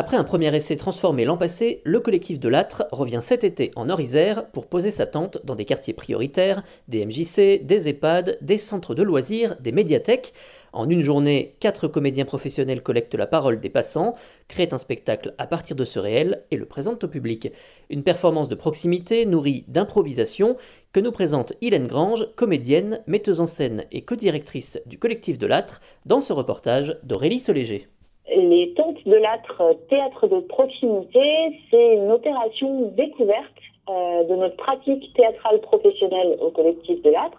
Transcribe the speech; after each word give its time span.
Après 0.00 0.16
un 0.16 0.22
premier 0.22 0.54
essai 0.54 0.76
transformé 0.76 1.24
l'an 1.24 1.36
passé, 1.36 1.82
le 1.82 1.98
collectif 1.98 2.38
de 2.38 2.48
l'Âtre 2.48 2.86
revient 2.92 3.18
cet 3.20 3.42
été 3.42 3.72
en 3.74 3.90
Orisère 3.90 4.46
pour 4.52 4.66
poser 4.66 4.92
sa 4.92 5.06
tente 5.06 5.44
dans 5.44 5.56
des 5.56 5.64
quartiers 5.64 5.92
prioritaires, 5.92 6.62
des 6.86 7.04
MJC, 7.04 7.66
des 7.66 7.88
EHPAD, 7.88 8.38
des 8.40 8.58
centres 8.58 8.94
de 8.94 9.02
loisirs, 9.02 9.56
des 9.58 9.72
médiathèques. 9.72 10.34
En 10.72 10.88
une 10.88 11.00
journée, 11.00 11.56
quatre 11.58 11.88
comédiens 11.88 12.26
professionnels 12.26 12.84
collectent 12.84 13.16
la 13.16 13.26
parole 13.26 13.58
des 13.58 13.70
passants, 13.70 14.14
créent 14.46 14.72
un 14.72 14.78
spectacle 14.78 15.34
à 15.36 15.48
partir 15.48 15.74
de 15.74 15.82
ce 15.82 15.98
réel 15.98 16.44
et 16.52 16.56
le 16.56 16.66
présentent 16.66 17.02
au 17.02 17.08
public. 17.08 17.50
Une 17.90 18.04
performance 18.04 18.48
de 18.48 18.54
proximité 18.54 19.26
nourrie 19.26 19.64
d'improvisation 19.66 20.56
que 20.92 21.00
nous 21.00 21.10
présente 21.10 21.54
Hélène 21.60 21.88
Grange, 21.88 22.24
comédienne, 22.36 23.00
metteuse 23.08 23.40
en 23.40 23.48
scène 23.48 23.84
et 23.90 24.02
co-directrice 24.02 24.78
du 24.86 24.96
collectif 24.96 25.38
de 25.38 25.48
l'Âtre, 25.48 25.80
dans 26.06 26.20
ce 26.20 26.32
reportage 26.32 27.00
d'Aurélie 27.02 27.40
Soléger. 27.40 27.88
Les 28.36 28.74
tentes 28.74 29.02
de 29.06 29.14
l'âtre 29.14 29.74
théâtre 29.88 30.26
de 30.28 30.40
proximité, 30.40 31.58
c'est 31.70 31.94
une 31.94 32.10
opération 32.10 32.92
découverte 32.94 33.56
euh, 33.88 34.24
de 34.24 34.34
notre 34.34 34.56
pratique 34.56 35.14
théâtrale 35.14 35.60
professionnelle 35.60 36.36
au 36.40 36.50
collectif 36.50 37.00
de 37.02 37.10
l'âtre, 37.10 37.38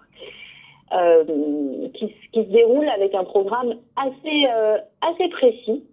euh, 0.93 1.89
qui, 1.93 2.15
se 2.33 2.39
déroule 2.39 2.89
avec 2.89 3.13
un 3.13 3.23
programme 3.23 3.75
assez, 3.95 4.47
euh, 4.49 4.77
assez 5.01 5.29
précis. 5.29 5.85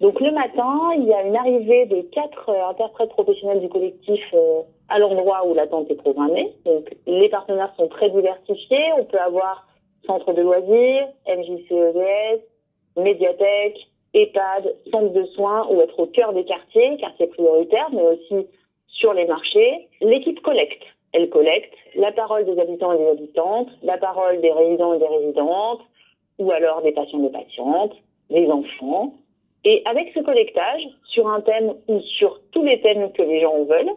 Donc 0.00 0.20
le 0.20 0.30
matin, 0.30 0.92
il 0.96 1.04
y 1.04 1.12
a 1.12 1.26
une 1.26 1.36
arrivée 1.36 1.86
de 1.86 2.02
quatre 2.02 2.48
interprètes 2.70 3.08
professionnels 3.08 3.60
du 3.60 3.68
collectif 3.68 4.22
à 4.88 5.00
l'endroit 5.00 5.44
où 5.48 5.54
la 5.54 5.66
tente 5.66 5.90
est 5.90 5.96
programmée. 5.96 6.54
Donc 6.64 6.94
les 7.08 7.28
partenaires 7.28 7.74
sont 7.76 7.88
très 7.88 8.10
diversifiés. 8.10 8.92
On 9.00 9.04
peut 9.04 9.18
avoir 9.18 9.66
centre 10.06 10.32
de 10.32 10.42
loisirs, 10.42 11.08
MJCEVS, 11.26 12.40
médiathèque, 12.96 13.88
EHPAD, 14.14 14.74
centre 14.90 15.12
de 15.12 15.24
soins 15.26 15.66
ou 15.70 15.80
être 15.80 15.98
au 15.98 16.06
cœur 16.06 16.32
des 16.32 16.44
quartiers, 16.44 16.96
quartiers 16.98 17.26
prioritaires, 17.26 17.88
mais 17.92 18.02
aussi 18.02 18.46
sur 18.88 19.12
les 19.12 19.26
marchés. 19.26 19.88
L'équipe 20.00 20.40
collecte. 20.40 20.82
Elle 21.12 21.30
collecte 21.30 21.72
la 21.94 22.12
parole 22.12 22.44
des 22.44 22.58
habitants 22.60 22.92
et 22.92 22.98
des 22.98 23.08
habitantes, 23.08 23.68
la 23.82 23.96
parole 23.96 24.40
des 24.40 24.52
résidents 24.52 24.94
et 24.94 24.98
des 24.98 25.06
résidentes, 25.06 25.80
ou 26.38 26.50
alors 26.52 26.82
des 26.82 26.92
patients 26.92 27.18
et 27.20 27.22
des 27.22 27.30
patientes, 27.30 27.94
des 28.30 28.48
enfants. 28.50 29.14
Et 29.64 29.82
avec 29.86 30.12
ce 30.14 30.20
collectage, 30.20 30.82
sur 31.04 31.28
un 31.28 31.40
thème 31.40 31.74
ou 31.88 32.00
sur 32.00 32.40
tous 32.52 32.62
les 32.62 32.80
thèmes 32.80 33.10
que 33.12 33.22
les 33.22 33.40
gens 33.40 33.64
veulent, 33.64 33.92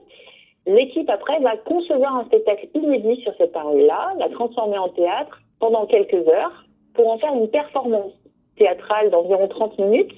l'équipe 0.66 1.10
après 1.10 1.40
va 1.40 1.58
concevoir 1.58 2.16
un 2.16 2.26
spectacle 2.26 2.68
inédit 2.74 3.22
sur 3.22 3.34
cette 3.38 3.52
parole-là, 3.52 4.14
la 4.18 4.30
transformer 4.30 4.78
en 4.78 4.90
théâtre 4.90 5.42
pendant 5.60 5.86
quelques 5.86 6.28
heures 6.28 6.66
pour 6.94 7.10
en 7.10 7.18
faire 7.18 7.34
une 7.34 7.50
performance 7.50 8.14
théâtrale 8.62 9.10
d'environ 9.10 9.48
30 9.48 9.80
minutes 9.80 10.14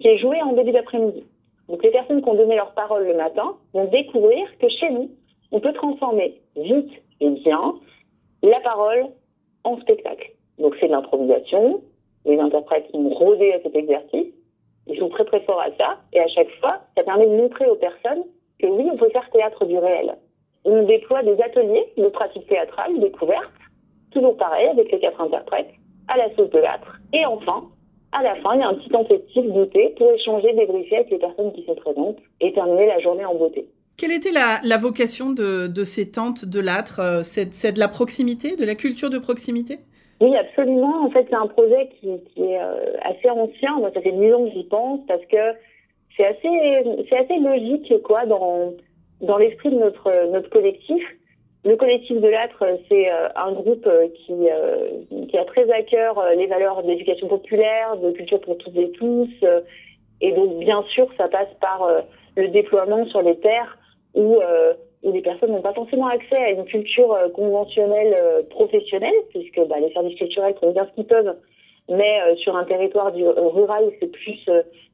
qui 0.00 0.08
est 0.08 0.18
jouée 0.18 0.40
en 0.42 0.52
début 0.52 0.72
d'après-midi. 0.72 1.24
Donc 1.68 1.82
les 1.82 1.90
personnes 1.90 2.20
qui 2.22 2.28
ont 2.28 2.34
donné 2.34 2.54
leur 2.56 2.74
parole 2.74 3.06
le 3.06 3.16
matin 3.16 3.56
vont 3.72 3.86
découvrir 3.86 4.46
que 4.58 4.68
chez 4.68 4.90
nous, 4.90 5.10
on 5.50 5.60
peut 5.60 5.72
transformer 5.72 6.40
vite 6.56 6.90
et 7.20 7.30
bien 7.30 7.74
la 8.42 8.60
parole 8.60 9.06
en 9.64 9.80
spectacle. 9.80 10.30
Donc 10.58 10.76
c'est 10.78 10.88
de 10.88 10.92
l'improvisation, 10.92 11.80
les 12.26 12.38
interprètes 12.38 12.86
sont 12.92 13.08
rodés 13.08 13.52
à 13.52 13.62
cet 13.62 13.74
exercice, 13.74 14.34
ils 14.86 14.98
sont 14.98 15.08
très 15.08 15.24
très 15.24 15.40
forts 15.40 15.60
à 15.60 15.70
ça, 15.78 16.00
et 16.12 16.20
à 16.20 16.28
chaque 16.28 16.50
fois, 16.60 16.80
ça 16.96 17.04
permet 17.04 17.26
de 17.26 17.36
montrer 17.36 17.66
aux 17.66 17.76
personnes 17.76 18.24
que 18.58 18.66
oui, 18.66 18.88
on 18.92 18.96
peut 18.98 19.08
faire 19.08 19.28
théâtre 19.30 19.64
du 19.64 19.78
réel. 19.78 20.16
On 20.64 20.82
déploie 20.82 21.22
des 21.22 21.40
ateliers 21.40 21.86
de 21.96 22.08
pratique 22.08 22.46
théâtrale 22.46 22.98
découverte, 23.00 23.50
toujours 24.10 24.36
pareil 24.36 24.66
avec 24.66 24.92
les 24.92 24.98
quatre 24.98 25.20
interprètes, 25.20 25.70
à 26.10 26.18
la 26.18 26.34
sauce 26.34 26.50
de 26.50 26.58
l'âtre. 26.58 27.00
Et 27.12 27.24
enfin, 27.24 27.64
à 28.12 28.22
la 28.22 28.34
fin, 28.36 28.54
il 28.54 28.60
y 28.60 28.62
a 28.62 28.68
un 28.68 28.74
petit 28.74 28.88
tentative 28.88 29.50
beauté 29.52 29.94
pour 29.96 30.12
échanger, 30.12 30.52
débriefer 30.52 30.96
avec 30.96 31.10
les 31.10 31.18
personnes 31.18 31.52
qui 31.52 31.64
sont 31.64 31.76
présentes 31.76 32.18
et 32.40 32.52
terminer 32.52 32.86
la 32.86 32.98
journée 32.98 33.24
en 33.24 33.34
beauté. 33.34 33.66
Quelle 33.96 34.12
était 34.12 34.32
la, 34.32 34.76
vocation 34.78 35.30
de, 35.30 35.84
ces 35.84 36.10
tentes 36.10 36.44
de 36.44 36.60
l'âtre 36.60 37.00
euh, 37.00 37.22
C'est 37.22 37.72
de 37.72 37.78
la 37.78 37.88
proximité, 37.88 38.56
de 38.56 38.64
la 38.64 38.74
culture 38.74 39.10
de 39.10 39.18
proximité? 39.18 39.78
Oui, 40.20 40.36
absolument. 40.36 41.04
En 41.04 41.10
fait, 41.10 41.26
c'est 41.28 41.36
un 41.36 41.46
projet 41.46 41.88
qui, 42.00 42.08
est 42.08 42.60
euh, 42.60 42.96
assez 43.02 43.30
ancien. 43.30 43.76
Moi, 43.78 43.90
ça 43.94 44.00
fait 44.00 44.12
10 44.12 44.32
ans 44.32 44.44
que 44.44 44.50
j'y 44.52 44.64
pense 44.64 45.00
parce 45.06 45.24
que 45.26 45.36
c'est 46.16 46.26
assez, 46.26 47.06
c'est 47.08 47.18
assez 47.18 47.38
logique 47.38 48.02
quoi, 48.02 48.26
dans, 48.26 48.72
dans 49.20 49.38
l'esprit 49.38 49.70
de 49.70 49.76
notre, 49.78 50.30
notre 50.30 50.50
collectif. 50.50 51.02
Le 51.62 51.76
collectif 51.76 52.18
de 52.18 52.28
l'âtre, 52.28 52.64
c'est 52.88 53.12
euh, 53.12 53.28
un 53.36 53.52
groupe 53.52 53.86
euh, 53.86 54.08
qui, 54.14 54.32
euh, 54.32 55.26
qui 55.28 55.36
a 55.36 55.44
très 55.44 55.70
à 55.70 55.82
cœur 55.82 56.22
les 56.34 56.46
valeurs 56.46 56.82
d'éducation 56.82 57.28
populaire, 57.28 57.98
de 57.98 58.12
culture 58.12 58.40
pour 58.40 58.56
toutes 58.56 58.76
et 58.76 58.90
tous. 58.92 59.28
Et 60.22 60.32
donc, 60.32 60.58
bien 60.58 60.82
sûr, 60.94 61.08
ça 61.18 61.28
passe 61.28 61.52
par 61.60 61.86
le 62.36 62.48
déploiement 62.48 63.04
sur 63.06 63.22
les 63.22 63.38
terres 63.38 63.78
où, 64.14 64.38
où 65.02 65.12
les 65.12 65.22
personnes 65.22 65.52
n'ont 65.52 65.62
pas 65.62 65.72
forcément 65.72 66.08
accès 66.08 66.36
à 66.36 66.50
une 66.50 66.64
culture 66.64 67.16
conventionnelle 67.34 68.14
professionnelle, 68.50 69.14
puisque 69.30 69.60
bah, 69.66 69.76
les 69.80 69.90
services 69.92 70.18
culturels 70.18 70.54
font 70.60 70.72
bien 70.72 70.86
ce 70.86 70.94
qu'ils 70.94 71.06
peuvent, 71.06 71.36
mais 71.88 72.36
sur 72.36 72.54
un 72.54 72.64
territoire 72.64 73.12
du, 73.12 73.26
rural, 73.26 73.90
c'est 73.98 74.12
plus, 74.12 74.44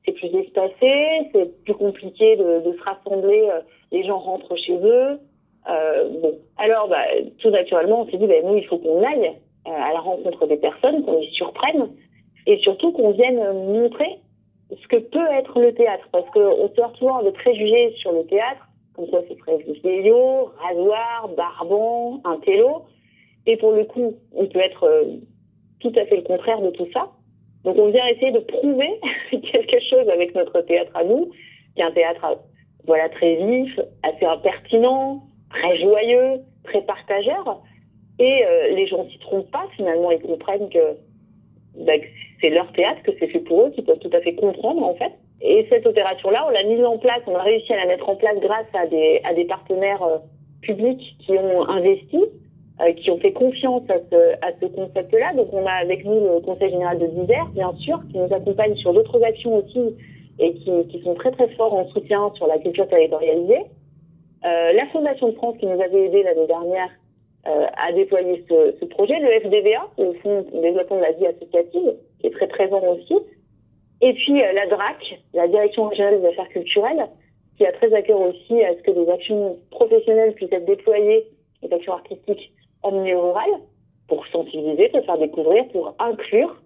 c'est 0.04 0.12
plus 0.12 0.32
espacé, 0.36 1.28
c'est 1.34 1.64
plus 1.64 1.74
compliqué 1.74 2.36
de, 2.36 2.60
de 2.60 2.76
se 2.76 2.82
rassembler. 2.84 3.48
les 3.90 4.04
gens 4.04 4.18
rentrent 4.18 4.56
chez 4.56 4.76
eux. 4.76 5.18
Euh, 5.68 6.08
bon, 6.20 6.38
alors 6.58 6.88
bah, 6.88 7.04
tout 7.38 7.50
naturellement, 7.50 8.02
on 8.02 8.10
s'est 8.10 8.18
dit, 8.18 8.26
bah, 8.26 8.34
nous, 8.44 8.56
il 8.56 8.66
faut 8.66 8.78
qu'on 8.78 9.02
aille 9.02 9.32
euh, 9.66 9.70
à 9.70 9.92
la 9.92 10.00
rencontre 10.00 10.46
des 10.46 10.56
personnes, 10.56 11.04
qu'on 11.04 11.18
les 11.18 11.30
surprenne, 11.30 11.90
et 12.46 12.58
surtout 12.58 12.92
qu'on 12.92 13.10
vienne 13.10 13.36
montrer 13.52 14.18
ce 14.70 14.88
que 14.88 14.96
peut 14.96 15.26
être 15.32 15.58
le 15.60 15.74
théâtre, 15.74 16.08
parce 16.12 16.28
qu'on 16.30 16.54
retrouve 16.54 16.96
souvent 16.96 17.22
de 17.22 17.30
préjugés 17.30 17.94
sur 17.98 18.12
le 18.12 18.24
théâtre, 18.26 18.66
comme 18.94 19.06
quoi 19.08 19.22
c'est 19.28 19.38
très 19.38 19.58
vidéo, 19.58 20.50
rasoir, 20.60 21.28
barbant, 21.36 22.20
un 22.24 22.38
télo, 22.38 22.84
et 23.46 23.56
pour 23.56 23.72
le 23.72 23.84
coup, 23.84 24.14
on 24.34 24.46
peut 24.46 24.60
être 24.60 24.84
euh, 24.84 25.04
tout 25.80 25.92
à 25.96 26.04
fait 26.06 26.16
le 26.16 26.22
contraire 26.22 26.60
de 26.60 26.70
tout 26.70 26.88
ça. 26.92 27.10
Donc 27.64 27.76
on 27.78 27.90
vient 27.90 28.06
essayer 28.06 28.32
de 28.32 28.40
prouver 28.40 29.00
quelque 29.30 29.80
chose 29.90 30.08
avec 30.08 30.34
notre 30.34 30.60
théâtre 30.62 30.92
à 30.94 31.04
nous, 31.04 31.30
qui 31.74 31.82
est 31.82 31.84
un 31.84 31.92
théâtre 31.92 32.38
voilà 32.86 33.08
très 33.08 33.36
vif, 33.36 33.80
assez 34.02 34.24
impertinent, 34.24 35.22
très 35.60 35.78
joyeux, 35.78 36.40
très 36.64 36.82
partageur. 36.82 37.62
Et 38.18 38.44
euh, 38.44 38.74
les 38.74 38.86
gens 38.86 39.06
s'y 39.08 39.18
trompent 39.18 39.50
pas, 39.50 39.66
finalement, 39.76 40.10
ils 40.10 40.20
comprennent 40.20 40.68
bah, 41.76 41.98
que, 41.98 42.06
c'est 42.40 42.50
leur 42.50 42.72
théâtre, 42.72 43.02
que 43.02 43.12
c'est 43.18 43.28
fait 43.28 43.40
pour 43.40 43.62
eux, 43.62 43.70
qu'ils 43.70 43.84
peuvent 43.84 43.98
tout 43.98 44.10
à 44.12 44.20
fait 44.20 44.34
comprendre, 44.34 44.82
en 44.82 44.94
fait. 44.94 45.12
Et 45.42 45.66
cette 45.68 45.86
opération-là, 45.86 46.46
on 46.48 46.50
l'a 46.50 46.64
mise 46.64 46.82
en 46.84 46.96
place, 46.96 47.20
on 47.26 47.34
a 47.34 47.42
réussi 47.42 47.72
à 47.72 47.76
la 47.76 47.86
mettre 47.86 48.08
en 48.08 48.16
place 48.16 48.38
grâce 48.40 48.66
à 48.72 48.86
des, 48.86 49.44
partenaires 49.46 50.02
euh, 50.02 50.18
publics 50.62 51.16
qui 51.20 51.32
ont 51.32 51.68
investi, 51.68 52.18
euh, 52.80 52.92
qui 52.94 53.10
ont 53.10 53.18
fait 53.18 53.32
confiance 53.32 53.82
à 53.90 53.98
ce, 53.98 54.66
concept-là. 54.66 55.34
Donc, 55.34 55.48
on 55.52 55.66
a 55.66 55.72
avec 55.72 56.04
nous 56.06 56.20
le 56.20 56.40
Conseil 56.40 56.70
général 56.70 56.98
de 56.98 57.06
l'Isère, 57.06 57.46
bien 57.52 57.72
sûr, 57.80 58.00
qui 58.10 58.18
nous 58.18 58.32
accompagne 58.32 58.74
sur 58.76 58.94
d'autres 58.94 59.22
actions 59.22 59.56
aussi 59.56 59.94
et 60.38 60.54
qui 60.54 61.02
sont 61.02 61.14
très, 61.14 61.30
très 61.32 61.48
forts 61.48 61.72
en 61.72 61.86
soutien 61.88 62.30
sur 62.36 62.46
la 62.46 62.58
culture 62.58 62.86
territorialisée. 62.88 63.64
Euh, 64.46 64.72
la 64.72 64.86
Fondation 64.86 65.28
de 65.28 65.34
France 65.34 65.56
qui 65.58 65.66
nous 65.66 65.80
avait 65.80 66.06
aidé 66.06 66.22
l'année 66.22 66.46
dernière 66.46 66.90
euh, 67.48 67.66
à 67.76 67.92
déployer 67.92 68.44
ce, 68.48 68.84
projet, 68.84 69.18
le 69.18 69.40
FDVA, 69.40 69.88
le 69.98 70.12
Fonds 70.20 70.42
de 70.52 70.60
développement 70.60 70.98
de 70.98 71.02
la 71.02 71.12
vie 71.12 71.26
associative, 71.26 71.96
qui 72.20 72.26
est 72.28 72.30
très 72.30 72.46
présent 72.46 72.80
aussi, 72.80 73.14
et 74.02 74.12
puis 74.12 74.40
euh, 74.40 74.52
la 74.52 74.66
DRAC, 74.66 75.20
la 75.34 75.48
Direction 75.48 75.88
régionale 75.88 76.20
des 76.20 76.28
affaires 76.28 76.48
culturelles, 76.50 77.08
qui 77.56 77.66
a 77.66 77.72
très 77.72 77.92
à 77.92 78.02
cœur 78.02 78.20
aussi 78.20 78.62
à 78.62 78.76
ce 78.76 78.82
que 78.82 78.92
des 78.92 79.10
actions 79.10 79.58
professionnelles 79.70 80.34
puissent 80.34 80.52
être 80.52 80.66
déployées, 80.66 81.26
des 81.62 81.74
actions 81.74 81.94
artistiques 81.94 82.52
en 82.82 82.92
milieu 82.92 83.18
rural, 83.18 83.50
pour 84.06 84.24
sensibiliser, 84.28 84.90
pour 84.90 85.04
faire 85.04 85.18
découvrir, 85.18 85.66
pour 85.68 85.94
inclure 85.98 86.56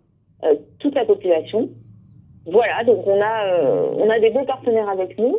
toute 0.78 0.94
la 0.94 1.04
population. 1.04 1.68
Voilà, 2.46 2.82
donc 2.84 3.06
on 3.06 3.20
a, 3.20 3.90
on 3.92 4.10
a 4.10 4.18
des 4.18 4.30
bons 4.30 4.44
partenaires 4.44 4.88
avec 4.88 5.16
nous. 5.18 5.38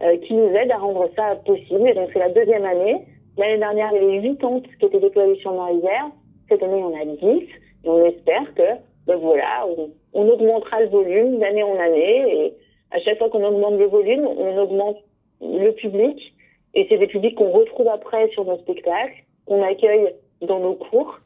Euh, 0.00 0.16
qui 0.18 0.32
nous 0.32 0.48
aide 0.54 0.70
à 0.70 0.78
rendre 0.78 1.08
ça 1.16 1.34
possible. 1.44 1.88
Et 1.88 1.94
donc 1.94 2.10
c'est 2.12 2.20
la 2.20 2.28
deuxième 2.28 2.64
année. 2.64 3.04
L'année 3.36 3.58
dernière, 3.58 3.90
il 3.92 3.96
y 3.96 4.06
avait 4.06 4.28
huit 4.28 4.36
tentes 4.36 4.66
qui 4.78 4.86
étaient 4.86 5.00
déployées 5.00 5.40
sur 5.40 5.52
Marie-Vert. 5.52 6.10
Cette 6.48 6.62
année, 6.62 6.82
on 6.84 6.94
a 6.94 7.04
10 7.04 7.20
et 7.24 7.88
on 7.88 8.04
espère 8.04 8.54
que, 8.54 8.62
ben 9.08 9.16
voilà, 9.16 9.66
on 10.12 10.28
augmentera 10.28 10.82
le 10.82 10.88
volume 10.88 11.38
d'année 11.40 11.64
en 11.64 11.76
année 11.78 12.32
et 12.32 12.54
à 12.92 13.00
chaque 13.00 13.18
fois 13.18 13.28
qu'on 13.28 13.42
augmente 13.42 13.76
le 13.76 13.86
volume, 13.86 14.24
on 14.24 14.56
augmente 14.58 14.98
le 15.40 15.72
public 15.72 16.32
et 16.74 16.86
c'est 16.88 16.98
des 16.98 17.08
publics 17.08 17.34
qu'on 17.34 17.50
retrouve 17.50 17.88
après 17.88 18.28
sur 18.30 18.44
nos 18.44 18.58
spectacles, 18.58 19.24
qu'on 19.46 19.62
accueille 19.62 20.14
dans 20.42 20.60
nos 20.60 20.74
cours. 20.74 21.18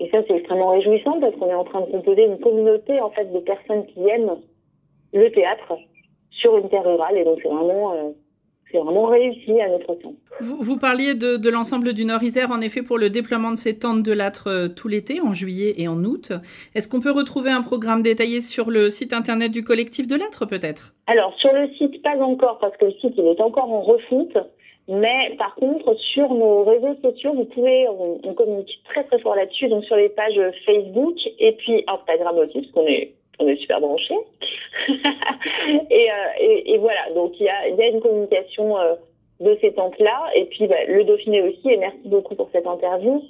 Et 0.00 0.10
ça, 0.10 0.18
c'est 0.28 0.36
extrêmement 0.36 0.70
réjouissant 0.70 1.18
parce 1.18 1.34
qu'on 1.36 1.48
est 1.48 1.54
en 1.54 1.64
train 1.64 1.80
de 1.80 1.90
composer 1.90 2.26
une 2.26 2.38
communauté 2.38 3.00
en 3.00 3.10
fait 3.10 3.32
de 3.32 3.38
personnes 3.38 3.86
qui 3.86 4.06
aiment 4.06 4.36
le 5.14 5.30
théâtre 5.30 5.78
sur 6.40 6.56
une 6.56 6.68
terre 6.68 6.84
rurale. 6.84 7.18
Et 7.18 7.24
donc, 7.24 7.38
c'est 7.42 7.48
vraiment, 7.48 7.92
euh, 7.92 8.10
c'est 8.70 8.78
vraiment 8.78 9.06
réussi 9.06 9.60
à 9.60 9.68
notre 9.68 9.94
sens. 10.02 10.14
Vous, 10.40 10.56
vous 10.60 10.78
parliez 10.78 11.14
de, 11.14 11.36
de 11.36 11.50
l'ensemble 11.50 11.92
du 11.92 12.04
Nord-Isère, 12.04 12.50
en 12.50 12.60
effet, 12.60 12.82
pour 12.82 12.98
le 12.98 13.10
déploiement 13.10 13.50
de 13.50 13.56
ces 13.56 13.78
tentes 13.78 14.02
de 14.02 14.12
l'âtre 14.12 14.48
euh, 14.48 14.68
tout 14.68 14.88
l'été, 14.88 15.20
en 15.20 15.32
juillet 15.32 15.74
et 15.78 15.88
en 15.88 16.02
août. 16.04 16.32
Est-ce 16.74 16.88
qu'on 16.88 17.00
peut 17.00 17.12
retrouver 17.12 17.50
un 17.50 17.62
programme 17.62 18.02
détaillé 18.02 18.40
sur 18.40 18.70
le 18.70 18.90
site 18.90 19.12
internet 19.12 19.52
du 19.52 19.62
collectif 19.62 20.06
de 20.06 20.16
l'âtre, 20.16 20.46
peut-être? 20.46 20.94
Alors, 21.06 21.34
sur 21.38 21.52
le 21.52 21.68
site, 21.74 22.02
pas 22.02 22.16
encore, 22.18 22.58
parce 22.58 22.76
que 22.76 22.86
le 22.86 22.92
site, 22.92 23.14
il 23.16 23.26
est 23.26 23.40
encore 23.40 23.70
en 23.70 23.82
refonte. 23.82 24.36
Mais 24.88 25.36
par 25.38 25.54
contre, 25.54 25.94
sur 26.12 26.34
nos 26.34 26.64
réseaux 26.64 26.96
sociaux, 27.00 27.34
vous 27.34 27.44
pouvez, 27.44 27.86
on, 27.88 28.18
on 28.24 28.34
communique 28.34 28.80
très 28.84 29.04
très 29.04 29.20
fort 29.20 29.36
là-dessus, 29.36 29.68
donc 29.68 29.84
sur 29.84 29.94
les 29.94 30.08
pages 30.08 30.40
Facebook 30.66 31.14
et 31.38 31.52
puis 31.52 31.84
Instagram 31.86 32.36
aussi, 32.38 32.62
parce 32.62 32.72
qu'on 32.72 32.86
est 32.88 33.12
on 33.38 33.48
est 33.48 33.56
super 33.56 33.80
branchés. 33.80 34.18
et, 35.90 36.10
euh, 36.10 36.14
et, 36.38 36.78
voilà, 36.78 37.10
donc 37.14 37.32
il 37.38 37.46
y 37.46 37.48
a, 37.48 37.88
une 37.88 38.00
communication 38.00 38.78
euh, 38.78 38.94
de 39.40 39.56
ces 39.60 39.72
tentes-là. 39.72 40.30
Et 40.34 40.46
puis 40.46 40.66
bah, 40.66 40.84
le 40.86 41.04
Dauphiné 41.04 41.42
aussi, 41.42 41.70
et 41.70 41.76
merci 41.76 42.06
beaucoup 42.06 42.34
pour 42.34 42.48
cette 42.52 42.66
interview, 42.66 43.22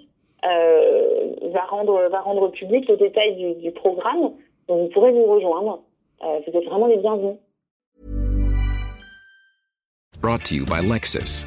euh, 0.44 1.32
va, 1.52 1.64
rendre, 1.66 2.08
va 2.10 2.20
rendre 2.20 2.48
public 2.48 2.88
le 2.88 2.96
détail 2.96 3.54
du, 3.56 3.70
programme. 3.72 4.32
Donc 4.68 4.80
vous 4.80 4.88
pourrez 4.88 5.12
vous 5.12 5.24
rejoindre. 5.24 5.82
Vous 6.20 6.56
êtes 6.56 6.64
vraiment 6.66 6.86
les 6.86 6.98
bienvenus. 6.98 7.36
Brought 10.20 10.44
to 10.44 10.54
you 10.54 10.64
by 10.64 10.80
Lexus. 10.80 11.46